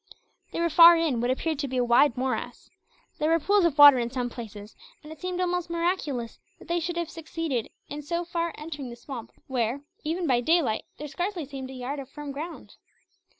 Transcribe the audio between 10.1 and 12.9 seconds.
by daylight, there scarcely seemed a yard of firm ground.